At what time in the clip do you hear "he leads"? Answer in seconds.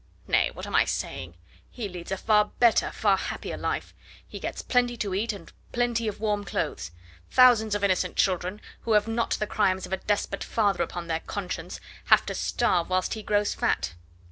1.69-2.11